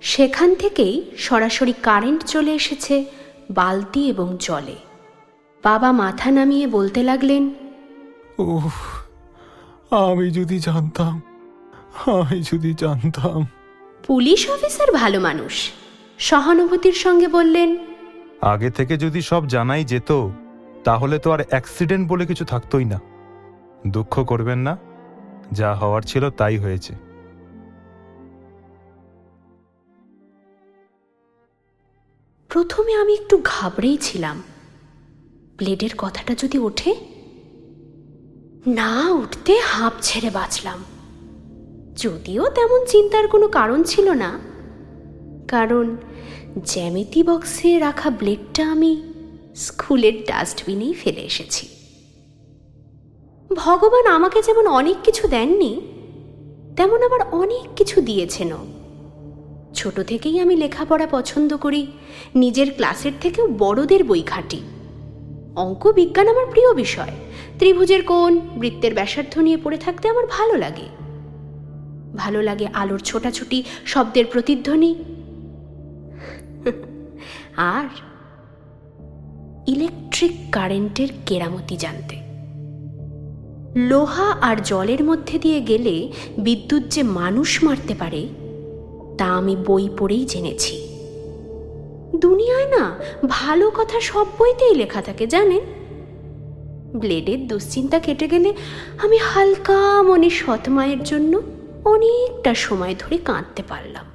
[0.00, 3.04] সেখান থেকেই সরাসরি কারেন্ট চলে এসেছে
[3.50, 4.76] বালতি এবং জলে।
[5.64, 7.50] বাবা মাথা নামিয়ে বলতে লাগলেন
[8.38, 8.76] উফ
[9.90, 11.20] আমি যদি জানতাম
[12.12, 13.46] আমি যদি জানতাম।
[14.06, 15.54] পুলিশ অফিসার ভালো মানুষ।
[16.18, 17.76] সহানুভূতির সঙ্গে বললেন
[18.42, 20.28] আগে থেকে যদি সব জানাই যেত,
[20.84, 23.00] তাহলে তো আর অ্যাক্সিডেন্ট বলে কিছু থাকতোই না।
[23.86, 24.76] দুঃখ করবেন না,
[25.52, 26.94] যা হওয়ার ছিল তাই হয়েছে।
[32.48, 34.42] প্রথমে আমি একটু ঘাবড়েই ছিলাম।
[35.56, 36.94] ব্লেডের কথাটা যদি ওঠে?
[38.66, 40.84] না উঠতে হাঁপ ছেড়ে বাঁচলাম।
[41.96, 44.38] যদিও তেমন চিন্তার কোনো কারণ ছিল না।
[45.48, 45.96] কারণ
[46.64, 49.02] জ্যামিতি বক্সে রাখা ব্লেডটা আমি
[49.56, 51.68] স্কুলের ডাস্টবিনেই ফেলে এসেছি।
[53.56, 55.80] ভগবান আমাকে যেমন অনেক কিছু দেননি,
[56.76, 58.66] তেমন আবার অনেক কিছু দিয়েছেনও।
[59.74, 61.86] ছোট থেকেই আমি লেখাপড়া পছন্দ করি,
[62.34, 64.60] নিজের ক্লাসের থেকেও বড়দের বই ঘাঁটি
[65.56, 67.10] অঙ্ক বিজ্ঞান আমার প্রিয় বিষয়,
[67.58, 70.88] ত্রিভুজের কোণ, বৃত্তের ব্যাসার্ধ নিয়ে পড়ে থাকতে আমার ভালো লাগে।
[72.16, 74.94] ভালো লাগে আলোর ছোটাছুটি, শব্দের প্রতিধ্বনি
[77.56, 77.84] আর
[79.66, 82.16] ইলেকট্রিক কারেন্টের কেরামতি জানতে।
[83.76, 88.28] লোহা আর জলের মধ্যে দিয়ে গেলে বিদ্যুৎ যে মানুষ মারতে পারে,
[89.18, 90.88] তা আমি বই পড়েই জেনেছি।
[92.16, 92.98] দুনিয়ায় না
[93.28, 95.60] ভালো কথা সব বইতেই লেখা থাকে, জানেন?
[96.96, 98.54] ব্লেডের দুশ্চিন্তা কেটে গেলে
[98.98, 101.42] আমি হালকা মনে সৎমায়ের জন্য
[101.84, 104.06] অনেকটা সময় ধরে কাঁদতে পারলাম।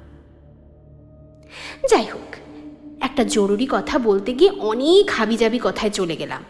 [1.90, 2.31] যাই হোক
[3.02, 6.44] একটা জরুরি কথা বলতে গিয়ে অনেক হাবিজাবি কথায় চলে গেলাম।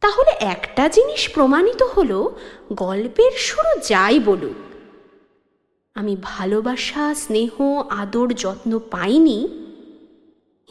[0.00, 2.38] তাহলে একটা জিনিস প্রমাণিত হলো,
[2.72, 4.60] গল্পের শুরু যাই বলুক।
[5.94, 9.48] আমি ভালোবাসা, স্নেহ, আদর, যত্ন পাইনি,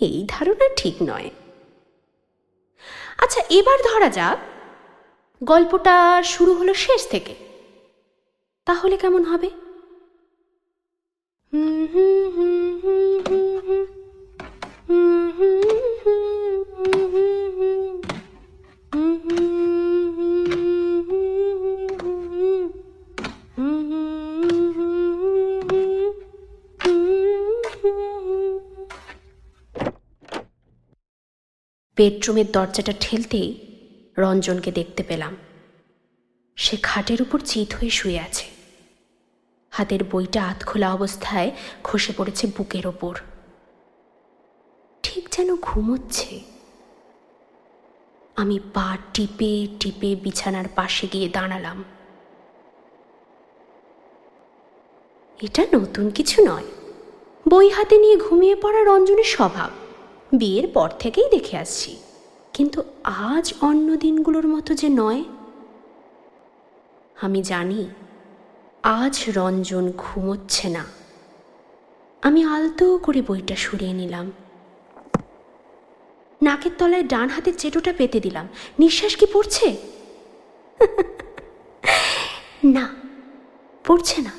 [0.02, 1.30] এই ধারণা ঠিক নয়।
[3.18, 4.38] আচ্ছা এবার ধরা যাক,
[5.44, 7.36] গল্পটা শুরু হলো শেষ থেকে।
[8.66, 9.50] তাহলে কেমন হবে?
[32.06, 33.56] বেডরুমের দরজাটা ঠেলতেই
[34.18, 35.38] রঞ্জনকে দেখতে পেলাম।
[36.56, 38.46] সে খাটের উপর চিত হয়ে শুয়ে আছে।
[39.72, 41.52] হাতের বইটা আত খোলা অবস্থায়
[41.84, 43.18] খসে পড়েছে বুকের ওপর।
[45.04, 46.40] ঠিক যেন ঘুমোচ্ছে।
[48.36, 51.84] আমি পা টিপে টিপে বিছানার পাশে গিয়ে দাঁড়ালাম।
[55.42, 56.66] এটা নতুন কিছু নয়।
[57.48, 59.72] বই হাতে নিয়ে ঘুমিয়ে পড়া রঞ্জনের স্বভাব।
[60.38, 61.98] বিয়ের পর থেকেই দেখে আসছি।
[62.54, 65.24] কিন্তু আজ অন্য দিনগুলোর মতো যে নয়।
[67.22, 67.88] আমি জানি,
[68.84, 70.86] আজ রঞ্জন ঘুমোচ্ছে না।
[72.22, 74.32] আমি আলতো করে বইটা সরিয়ে নিলাম।
[76.42, 78.48] নাকের তলায় ডান হাতের চেটোটা পেতে দিলাম।
[78.80, 79.78] নিঃশ্বাস কি পড়ছে?
[82.64, 82.96] না
[83.86, 84.32] পড়ছে না।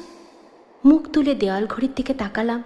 [0.84, 2.64] মুখ তুলে দেওয়াল ঘড়ির দিকে তাকালাম।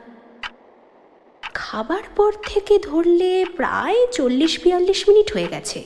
[1.73, 5.85] খাবার পর থেকে ধরলে প্রায় চল্লিশ বিয়াল্লিশ মিনিট হয়ে গেছে।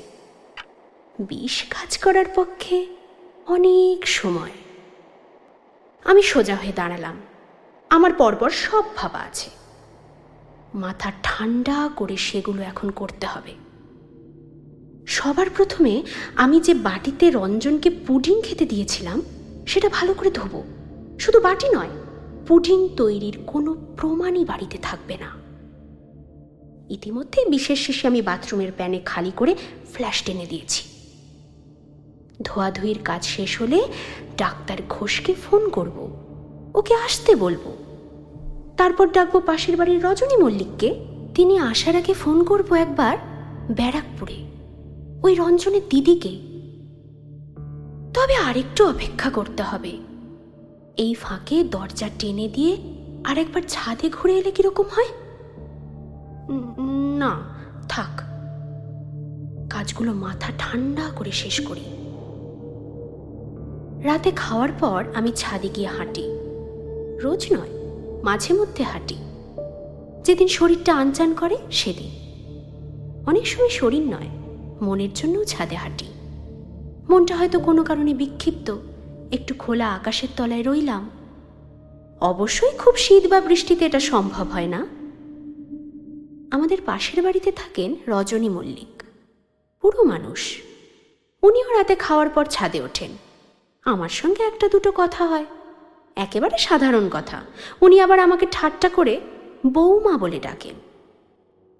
[1.18, 2.87] বিষ কাজ করার পক্ষে
[3.47, 4.51] অনেক সময়।
[6.05, 7.20] আমি সোজা হয়ে দাঁড়ালাম।
[7.90, 9.51] আমার পরপর সব ভাবা আছে।
[10.75, 13.55] মাথা ঠান্ডা করে সেগুলো এখন করতে হবে।
[15.07, 16.03] সবার প্রথমে
[16.37, 19.23] আমি যে বাটিতে রঞ্জনকে পুডিং খেতে দিয়েছিলাম,
[19.66, 20.64] সেটা ভালো করে ধোবো।
[21.20, 21.90] শুধু বাটি নয়,
[22.47, 25.43] পুডিং তৈরির কোনো প্রমাণই বাড়িতে থাকবে না।
[26.90, 29.55] ইতিমধ্যে বিশেষ শেষে আমি বাথরুমের প্যানে খালি করে
[29.92, 30.85] ফ্ল্যাশ টেনে দিয়েছি।
[32.42, 33.83] ধোয়াধুয়ির কাজ শেষ হলে
[34.37, 36.16] ডাক্তার ঘোষকে ফোন করব।
[36.75, 37.77] ওকে আসতে বলব।
[38.77, 43.18] তারপর ডাকবো পাশের বাড়ির রজনী মল্লিককে। তিনি আসার আগে ফোন করব একবার
[43.70, 44.44] ব্যারাকপুরে।
[45.23, 46.29] ওই রঞ্জনের দিদিকে।
[48.14, 49.99] তবে আরেকটু অপেক্ষা করতে হবে।
[50.97, 52.77] এই ফাঁকে দরজা টেনে দিয়ে
[53.25, 55.23] আরেকবার ছাদে ঘুরে এলে কীরকম হয়?
[57.18, 57.30] না,
[57.88, 58.20] থাক।
[59.70, 61.80] কাজগুলো মাথা ঠান্ডা করে শেষ করি।
[64.02, 66.22] রাতে খাওয়ার পর আমি ছাদে গিয়ে হাঁটি।
[67.22, 67.68] রোজ নয়,
[68.22, 69.16] মাঝে মধ্যে হাঁটি।
[70.24, 72.11] যেদিন শরীরটা আনচান করে, সেদিন।
[73.26, 74.28] অনেক সময় শরীর নয়,
[74.83, 76.07] মনের জন্যও ছাদে হাঁটি।
[77.09, 78.76] মনটা হয়তো কোনো কারণে বিক্ষিপ্ত,
[79.33, 81.11] একটু খোলা আকাশের তলায় রইলাম।
[82.20, 84.87] অবশ্যই খুব শীত বা বৃষ্টিতে এটা সম্ভব হয় না।
[86.54, 89.02] আমাদের পাশের বাড়িতে থাকেন রজনী মল্লিক।
[89.80, 90.62] পুরো মানুষ।
[91.42, 93.10] উনিও রাতে খাওয়ার পর ছাদে ওঠেন।
[93.84, 95.44] আমার সঙ্গে একটা দুটো কথা হয়।
[96.16, 97.44] একেবারে সাধারণ কথা।
[97.80, 99.20] উনি আবার আমাকে ঠাট্টা করে
[99.66, 100.74] বৌমা বলে ডাকেন।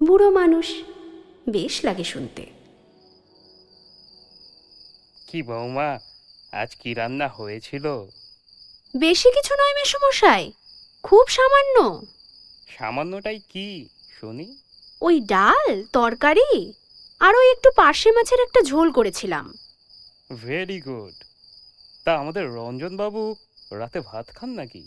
[0.07, 0.75] বুড়ো মানুষ
[1.49, 2.47] বেশ লাগে শুনতে।
[5.27, 5.99] কি বৌমা
[6.53, 7.83] আজ কি রান্না হয়েছিল?
[8.97, 10.53] বেশি কিছু নয় মেসমশাই
[11.03, 12.07] খুব সামান্য।
[12.79, 13.89] সামান্যটাই কি
[14.21, 14.64] শুনি।
[15.03, 16.75] ওই ডাল তরকারি
[17.21, 19.55] আর ওই একটু পার্শে মাছের একটা ঝোল করেছিলাম।
[20.43, 21.15] ভেরি গুড
[22.05, 23.37] তা আমাদের রঞ্জনবাবু
[23.73, 24.87] রাতে ভাত খান নাকি?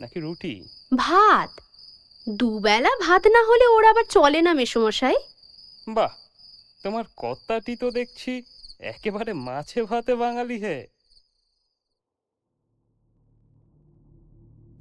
[0.00, 0.62] নাকি রুটি?
[0.96, 1.50] ভাত?
[2.28, 5.14] দুবেলা ভাত না হলে ওর আবার চলে না মেসমশাই।
[5.88, 6.12] বাহ!
[6.82, 8.42] তোমার কর্তাটি তো দেখছি
[8.80, 10.86] একেবারে মাছে ভাতে বাঙালি হে।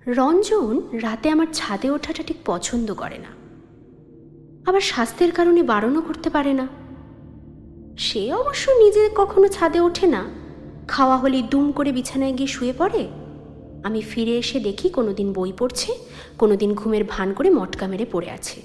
[0.07, 3.40] রঞ্জন রাতে আমার ছাদে ওঠাটা ঠিক পছন্দ করে না।
[4.65, 6.67] আবার স্বাস্থ্যের কারণে বারণও করতে পারে না।
[7.97, 10.23] সে অবশ্য নিজে কখনো ছাদে ওঠে না।
[10.87, 13.07] খাওয়া হলে দুম করে বিছানায় গিয়ে শুয়ে পড়ে।
[13.83, 15.93] আমি ফিরে এসে দেখি কোনো দিন বই পড়ছে,
[16.37, 18.61] কোনোদিন ঘুমের ভান করে মটকা মেরে পড়ে আছে।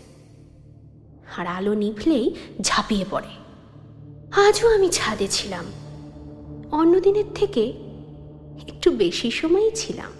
[1.36, 3.28] আর আলো নিভলেই ঝাঁপিয়ে পড়ে।
[4.48, 5.64] আজও আমি ছাদে ছিলাম।
[6.72, 7.72] অন্যদিনের থেকে
[8.68, 10.12] একটু বেশি সময়ই ছিলাম।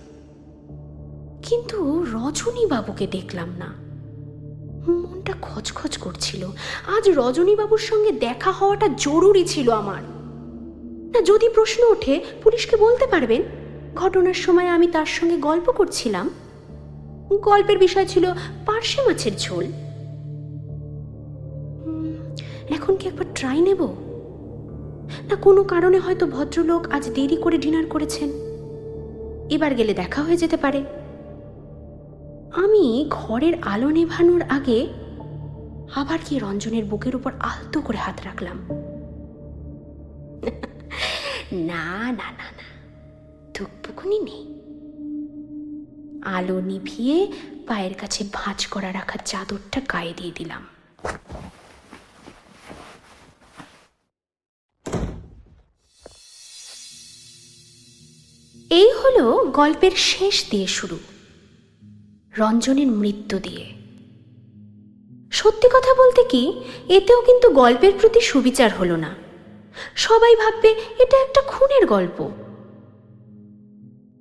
[1.42, 3.85] কিন্তু রজনী বাবুকে দেখলাম না।
[4.88, 6.46] মনটা খচখচ করছিল।
[6.86, 10.02] আজ রজনী বাবুর সঙ্গে দেখা হওয়াটা জরুরি ছিল আমার।
[11.14, 13.42] না যদি প্রশ্ন ওঠে, পুলিশকে বলতে পারবেন?
[13.94, 16.30] ঘটনার সময় আমি তার সঙ্গে গল্প করছিলাম।
[17.42, 18.32] গল্পের বিষয় ছিল
[18.66, 19.64] পার্শে মাছের ঝোল।
[22.70, 23.82] এখন কি একবার ট্রাই নেব?
[25.30, 28.30] না, কোনো কারণে হয়তো ভদ্রলোক আজ দেরি করে ডিনার করেছেন।
[29.50, 30.84] এবার গেলে দেখা হয়ে যেতে পারে।
[32.56, 34.86] আমি ঘরের আলো নেভানোর আগে
[35.94, 38.58] আবার কি রঞ্জনের বুকের উপর আলতো করে হাত রাখলাম?
[41.52, 42.66] না না না না
[43.54, 44.42] ধুকপুকুনি নেই।
[46.36, 47.18] আলো নিভিয়ে
[47.66, 50.62] পায়ের কাছে ভাঁজ করা রাখা চাদরটা গায়ে দিয়ে দিলাম।
[58.70, 60.98] এই হলো গল্পের শেষ দিয়ে শুরু।
[62.38, 63.76] রঞ্জনের মৃত্যু দিয়ে।
[65.30, 69.14] সত্যি কথা বলতে কি, এতেও কিন্তু গল্পের প্রতি সুবিচার হলো না।
[69.94, 70.68] সবাই ভাববে,
[70.98, 72.30] এটা একটা খুনের গল্প।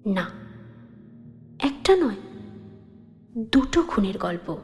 [0.05, 0.29] না,
[1.59, 2.15] একটা নয়,
[3.37, 4.57] দুটো খুনের গল্প।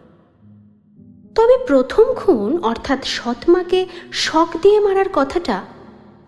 [1.36, 5.66] তবে প্রথম খুন, অর্থাৎ সৎমাকে শখ দিয়ে মারার কথাটা,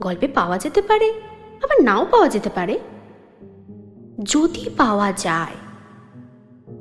[0.02, 1.10] গল্পে পাওয়া যেতে পারে,
[1.64, 2.80] আবার নাও পাওয়া যেতে পারে।
[4.24, 5.63] যদি পাওয়া যায়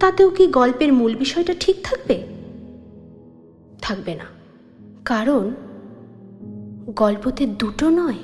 [0.00, 2.26] তাতেও কি গল্পের মূল বিষয়টা ঠিক থাকবে?
[3.82, 4.24] থাকবে না।
[5.04, 5.50] কারণ
[6.96, 8.18] গল্পতে দুটো নয়,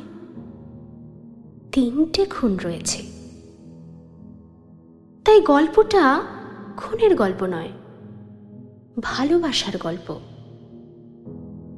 [1.72, 3.02] তিনটে খুন রয়েছে।
[5.24, 6.22] তাই গল্পটা
[6.76, 7.68] খুনের গল্প নয়,
[9.02, 10.20] ভালোবাসার গল্প।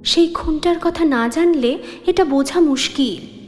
[0.05, 3.41] সেই খুনটার কথা না জানলে এটা বোঝা মুশকিল।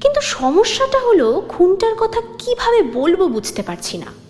[0.00, 4.27] কিন্তু সমস্যাটা হলো খুনটার কথা কীভাবে বলব বুঝতে পারছি না।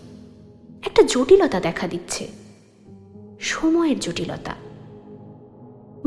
[0.89, 2.29] একটা জটিলতা দেখা দিচ্ছে।
[3.41, 4.55] সময়ের জটিলতা।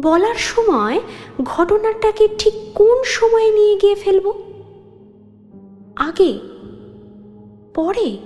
[0.01, 0.99] বলার সময়
[1.43, 4.33] ঘটনাটাকে ঠিক কোন সময়ে নিয়ে গিয়ে ফেলব?
[5.95, 6.39] আগে?
[7.73, 8.17] পরে?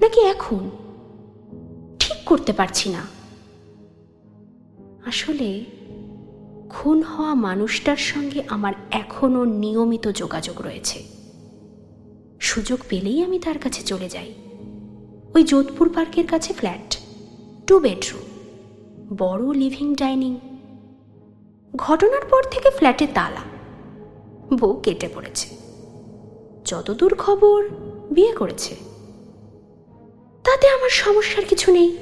[0.00, 0.70] নাকি এখন?
[1.98, 3.06] ঠিক করতে পারছি না।
[5.06, 5.64] আসলে
[6.68, 11.02] খুন হওয়া মানুষটার সঙ্গে আমার এখনও নিয়মিত যোগাযোগ রয়েছে।
[12.40, 14.34] সুযোগ পেলেই আমি তার কাছে চলে যাই।
[15.34, 16.98] ওই যোধপুর পার্কের কাছে ফ্ল্যাট।
[17.66, 18.22] Two bedroom.
[19.18, 20.38] বড় লিভিং ডাইনিং।
[21.76, 23.40] ঘটনার পর থেকে ফ্ল্যাটে তালা।
[24.58, 25.56] বউ কেটে পড়েছে।
[26.64, 27.68] যতদূর খবর,
[28.10, 28.76] বিয়ে করেছে।
[30.44, 31.96] তাতে আমার সমস্যার কিছু নেই।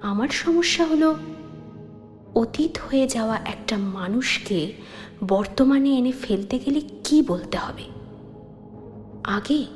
[0.00, 1.14] আমার সমস্যা হলো,
[2.34, 4.72] অতীত হয়ে যাওয়া একটা মানুষকে
[5.28, 7.84] বর্তমানে এনে ফেলতে গেলে কি বলতে হবে?
[9.24, 9.66] আগে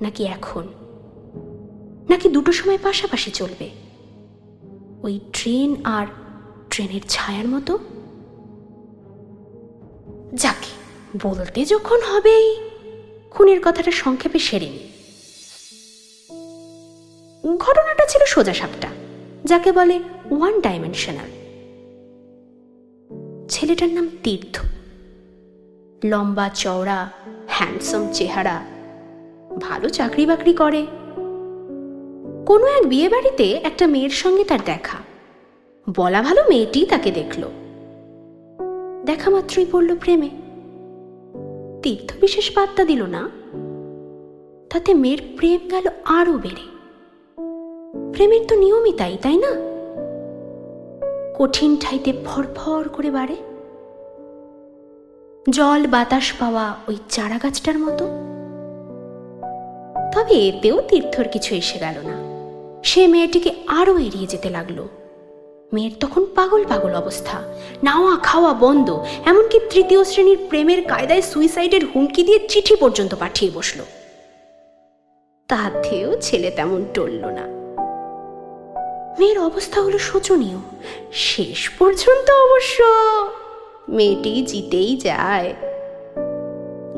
[0.00, 0.68] নাকি এখন?
[2.10, 3.70] নাকি দুটো সময় পাশাপাশি চলবে?
[5.02, 6.06] ওই ট্রেন আর
[6.70, 7.78] ট্রেনের ছায়ার মতো?
[10.34, 10.70] যাকে
[11.28, 12.56] বলতে যখন হবেই,
[13.30, 14.90] খুনের কথাটা সংক্ষেপে সেরে নি
[17.56, 18.88] ঘটনাটা ছিল সোজা সাপটা,
[19.44, 21.30] যাকে বলে ওয়ান ডাইমেনশনাল।
[23.48, 24.60] ছেলেটার নাম তীর্থ।
[26.04, 27.10] লম্বা, চওড়া,
[27.48, 28.66] হ্যান্ডসাম চেহারা।
[29.60, 30.86] ভালো চাকরি বাকরি করে।
[32.46, 34.98] কোনো এক বিয়ে বাড়িতে একটা মেয়ের সঙ্গে তার দেখা।
[35.96, 37.42] বলা ভালো মেয়েটি তাকে দেখল।
[39.04, 40.28] দেখা মাত্রই পড়ল প্রেমে।
[41.82, 43.30] তীর্থ বিশেষ পাত্তা দিল না।
[44.70, 46.74] তাতে মেয়ের প্রেম গেল আরও বেড়ে।
[48.12, 49.50] প্রেমের তো নিয়মই তাই তাই না?
[51.38, 53.36] কঠিন ঠাইতে ফরফর করে বাড়ে।
[55.50, 58.06] জল, বাতাস পাওয়া ওই চারা গাছটার মতো।
[60.14, 62.23] তবে এতেও তীর্থর কিছু এসে গেল না।
[62.84, 64.88] সে মেয়েটিকে আরও এড়িয়ে যেতে লাগল।
[65.72, 67.42] মেয়ের তখন পাগল পাগল অবস্থা।
[67.82, 73.80] নাওয়া খাওয়া বন্ধ, এমনকি তৃতীয় শ্রেণির প্রেমের কায়দায় সুইসাইডের হুমকি দিয়ে চিঠি পর্যন্ত পাঠিয়ে বসল।
[75.48, 77.46] তাতেও ছেলে তেমন টলল না।
[79.18, 80.58] মেয়ের অবস্থা হলো শোচনীয়।
[81.12, 82.84] শেষ পর্যন্ত অবশ্য
[83.88, 85.54] মেয়েটি জিতেই যায়।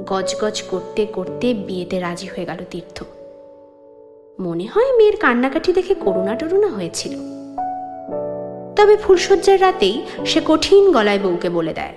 [0.07, 3.03] গজগজ করতে করতে বিয়েতে রাজি হয়ে গেল তীর্থ।
[4.41, 7.13] মনে হয় মেয়ের কান্নাকাটি দেখে করুণা টরুণা হয়েছিল।
[8.77, 11.95] তবে ফুলশয্যার রাতেই সে কঠিন গলায় বউকে বলে দেয়।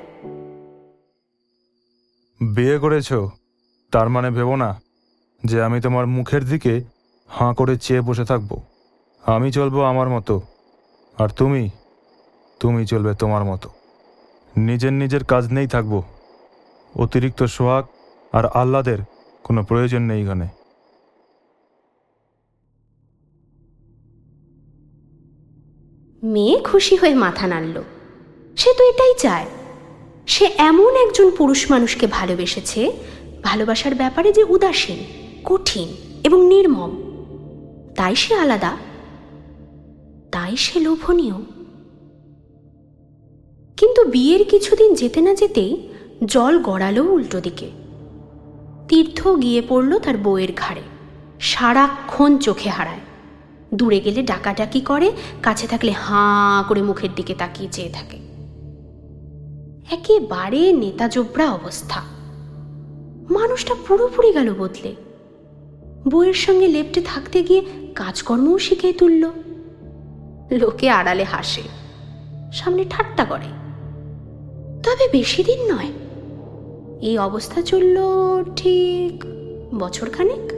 [2.41, 3.13] বিয়ে করেছ?
[3.91, 4.81] তার মানে ভেবো না
[5.45, 6.81] যে আমি তোমার মুখের দিকে
[7.27, 8.61] হাঁ করে চেয়ে বসে থাকব।
[9.25, 10.41] আমি চলবো আমার মতো।
[11.17, 11.69] আর তুমি?
[12.59, 13.69] তুমি চলবে তোমার মতো।
[14.57, 16.03] নিজের নিজের কাজ নেই থাকব।
[16.95, 17.85] অতিরিক্ত সোহাগ
[18.31, 18.97] আর আহ্লাদের
[19.43, 20.58] কোনো প্রয়োজন নেই এখানে।
[26.23, 27.83] মেয়ে খুশি হয়ে মাথা নাড়ল।
[28.57, 29.45] সে তো এটাই চায়।
[30.27, 32.91] সে এমন একজন পুরুষ মানুষকে ভালোবেসেছে,
[33.43, 34.97] ভালোবাসার ব্যাপারে যে উদাসীন,
[35.43, 36.91] কঠিন এবং নির্মম।
[37.95, 38.77] তাই সে আলাদা।
[40.31, 41.33] তাই সে লোভনীয়।
[43.77, 45.89] কিন্তু বিয়ের কিছুদিন যেতে না যেতেই
[46.25, 47.69] জল গড়ালো উল্টো দিকে।
[48.87, 50.81] তীর্থ গিয়ে পড়ল তার বউয়ের ঘাড়ে।
[51.39, 52.99] সারাক্ষণ চোখে হারায়।
[53.73, 58.17] দূরে গেলে ডাকাডাকি করে, কাছে থাকলে হাঁ করে মুখের দিকে তাকিয়ে চেয়ে থাকে।
[59.91, 62.01] একেবারে নেতা জোবরা অবস্থা।
[63.29, 64.95] মানুষটা পুরোপুরি গেল বদলে।
[66.07, 67.61] বইয়ের সঙ্গে লেপটে থাকতে গিয়ে
[67.95, 69.29] কাজকর্মও শিখে তুলল।
[70.51, 71.61] লোকে আড়ালে হাসে,
[72.53, 73.45] সামনে ঠাট্টা করে।
[74.83, 75.91] তবে বেশি দিন নয়।
[77.01, 77.97] এই অবস্থা চলল
[78.55, 79.23] ঠিক
[79.79, 80.53] বছরখানেক।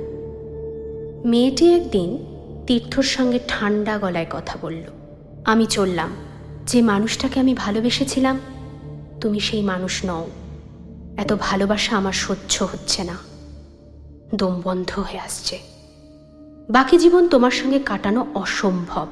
[1.25, 2.30] মেয়েটি একদিন
[2.67, 4.83] তীর্থর সঙ্গে ঠান্ডা গলায় কথা বলল।
[5.45, 6.09] আমি চললাম।
[6.65, 8.39] যে মানুষটাকে আমি ভালোবেসেছিলাম,
[9.21, 10.27] তুমি সেই মানুষ নও।
[11.17, 13.17] এত ভালোবাসা আমার সহ্য হচ্ছে না।
[14.35, 15.59] দম বন্ধ হয়ে আসছে।
[16.69, 19.07] বাকি জীবন তোমার সঙ্গে কাটানো অসম্ভব।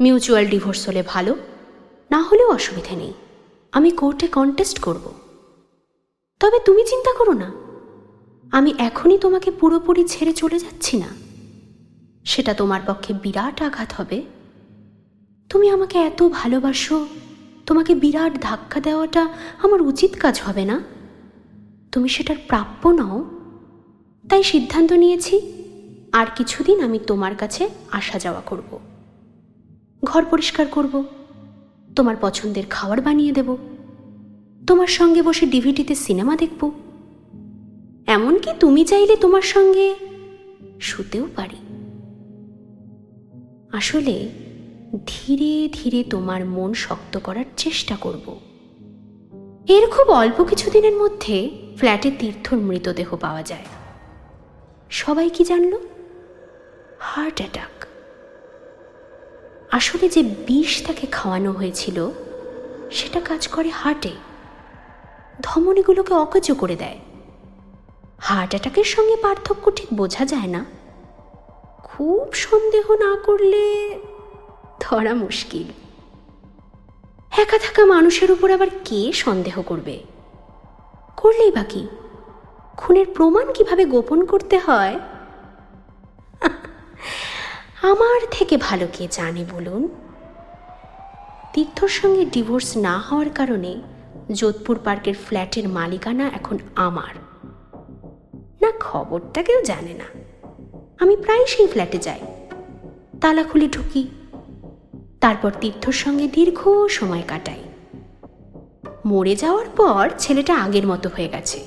[0.00, 1.36] মিউচুয়াল ডিভোর্স হলে ভালো,
[2.10, 3.12] না হলেও অসুবিধে নেই।
[3.72, 5.12] আমি কোর্টে কন্টেস্ট করব।
[6.40, 7.52] তবে তুমি চিন্তা করো না।
[8.56, 11.31] আমি এখনই তোমাকে পুরোপুরি ছেড়ে চলে যাচ্ছি না।
[12.24, 14.22] সেটা তোমার পক্ষে বিরাট আঘাত হবে।
[15.50, 17.06] তুমি আমাকে এত ভালোবাসো,
[17.66, 19.28] তোমাকে বিরাট ধাক্কা দেওয়াটা
[19.62, 20.76] আমার উচিত কাজ হবে না।
[21.92, 23.18] তুমি সেটার প্রাপ্য নও।
[24.24, 25.36] তাই সিদ্ধান্ত নিয়েছি,
[26.12, 28.78] আর কিছুদিন আমি তোমার কাছে আসা যাওয়া করব।
[30.04, 31.04] ঘর পরিষ্কার করব,
[31.96, 33.56] তোমার পছন্দের খাবার বানিয়ে দেব,
[34.66, 36.62] তোমার সঙ্গে বসে ডিভিডিতে সিনেমা দেখব।
[38.06, 39.94] এমনকি তুমি চাইলে তোমার সঙ্গে
[40.80, 41.58] শুতেও পারি।
[43.72, 44.28] আসলে
[45.06, 48.40] ধীরে ধীরে তোমার মন শক্ত করার চেষ্টা করব।
[49.68, 53.64] এর খুব অল্প কিছুদিনের মধ্যে ফ্ল্যাটে তীর্থর মৃতদেহ পাওয়া যায়।
[54.90, 55.78] সবাই কি জানল?
[57.00, 57.86] Heart attack.
[59.70, 62.10] আসলে যে বিষ তাকে খাওয়ানো হয়েছিল,
[62.90, 64.10] সেটা কাজ করে হার্টে।
[65.40, 66.98] ধমনীগুলোকে অকেজ করে দেয়।
[68.18, 70.81] হার্ট অ্যাটাকের সঙ্গে পার্থক্য ঠিক বোঝা যায় না।
[71.96, 73.98] খুব সন্দেহ না করলে
[74.80, 75.64] ধরা মুশকিল।
[77.38, 80.04] একা থাকা মানুষের উপর আবার কে সন্দেহ করবে?
[81.16, 81.88] করলেই বাকি
[82.76, 85.00] খুনের প্রমাণ কীভাবে গোপন করতে হয়?
[87.82, 89.88] আমার থেকে ভালো কে জানে বলুন?
[91.52, 93.82] তীর্থর সঙ্গে ডিভোর্স না হওয়ার কারণে
[94.32, 97.14] যোধপুর পার্কের ফ্ল্যাটের মালিকানা এখন আমার।
[98.60, 100.31] না খবরটা কেউ জানে না।
[101.02, 102.20] আমি প্রায় সেই ফ্ল্যাটে যাই।
[103.20, 104.08] তালা খুলে ঢুকি।
[105.20, 107.62] তারপর তীর্থর সঙ্গে দীর্ঘ সময় কাটাই।
[109.06, 111.58] মরে যাওয়ার পর ছেলেটা আগের মতো হয়ে গেছে।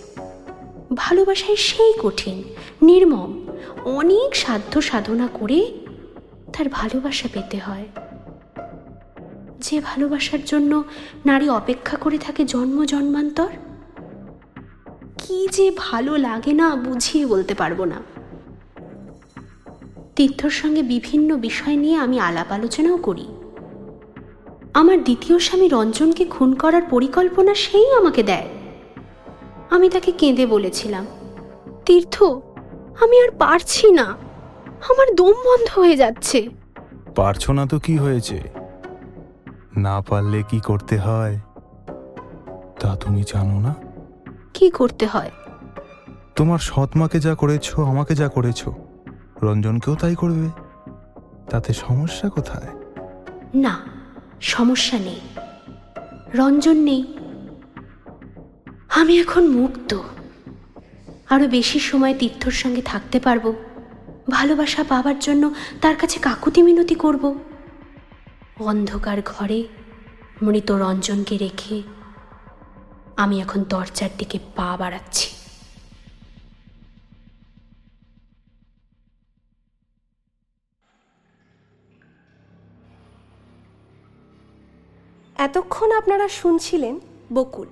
[0.96, 2.44] ভালোবাসায় সেই কঠিন,
[2.82, 3.32] নির্মম,
[3.86, 5.60] অনেক সাধ্য সাধনা করে
[6.54, 7.88] তার ভালোবাসা পেতে হয়।
[9.60, 10.84] যে ভালোবাসার জন্য
[11.26, 13.52] নারী অপেক্ষা করে থাকে জন্ম জন্মান্তর,
[15.18, 18.15] কি যে ভালো লাগে না বুঝিয়ে বলতে পারব না।
[20.16, 23.28] তীর্থর সঙ্গে বিভিন্ন বিষয় নিয়ে আমি আলাপ আলোচনাও করি।
[24.74, 28.48] আমার দ্বিতীয় স্বামী রঞ্জনকে খুন করার পরিকল্পনা সেই আমাকে দেয়।
[29.70, 31.06] আমি তাকে কেঁদে বলেছিলাম
[31.86, 32.24] তীর্থ
[33.02, 34.04] আমি আর পারছি না।
[34.90, 36.50] আমার দম বন্ধ হয়ে যাচ্ছে।
[37.16, 38.42] পারছ না তো কি হয়েছে?
[39.78, 41.40] না পারলে কি করতে হয়?
[42.80, 43.76] তা তুমি জানো না?
[44.54, 45.32] কি করতে হয়?
[46.36, 48.68] তোমার সৎমাকে যা করেছ আমাকে যা করেছ।
[49.44, 50.50] রঞ্জনকেও তাই করবে।
[51.50, 52.68] তাতে সমস্যা কোথায়?
[53.56, 53.82] না,
[54.42, 55.20] সমস্যা নেই।
[56.34, 57.18] রঞ্জন নেই।
[58.90, 60.00] আমি এখন মুক্ত।
[61.30, 63.54] আরও বেশি সময় তীর্থর সঙ্গে থাকতে পারব।
[64.30, 67.40] ভালোবাসা পাবার জন্য তার কাছে কাকুতি মিনতি করব।
[68.60, 69.68] অন্ধকার ঘরে
[70.42, 71.84] মৃত রঞ্জনকে রেখে
[73.18, 75.35] আমি এখন দরজার দিকে পা বাড়াচ্ছি।
[85.40, 87.00] এতক্ষণ আপনারা শুনছিলেন
[87.34, 87.68] বকুল।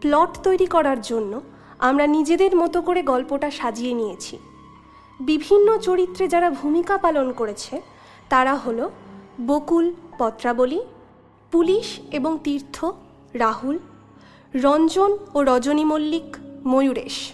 [0.00, 1.40] প্লট তৈরি করার জন্য
[1.78, 4.38] আমরা নিজেদের মতো করে গল্পটা সাজিয়ে নিয়েছি।
[5.20, 7.80] বিভিন্ন চরিত্রে যারা ভূমিকা পালন করেছে,
[8.28, 8.90] তারা হলো
[9.46, 10.80] বকুল পত্রাবলী,
[11.50, 12.84] পুলিশ এবং তীর্থ
[13.34, 13.78] রাহুল,
[14.54, 17.32] রঞ্জন ও রজনী মল্লিক ময়ূরেশ।